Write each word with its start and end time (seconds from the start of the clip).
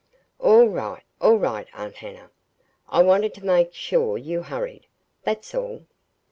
"All 0.39 0.65
right, 0.67 1.03
all 1.21 1.35
right, 1.37 1.67
Aunt 1.75 1.93
Hannah. 1.97 2.31
I 2.89 3.03
wanted 3.03 3.35
to 3.35 3.45
make 3.45 3.71
sure 3.71 4.17
you 4.17 4.41
hurried, 4.41 4.87
that's 5.23 5.53
all. 5.53 5.83